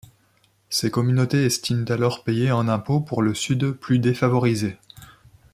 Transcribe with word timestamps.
Ces 0.71 0.89
communautés 0.89 1.45
estiment 1.45 1.85
alors 1.85 2.23
payer 2.23 2.51
en 2.51 2.67
impôts 2.67 3.01
pour 3.01 3.21
le 3.21 3.35
sud 3.35 3.69
plus 3.73 3.99
défavorisé. 3.99 4.77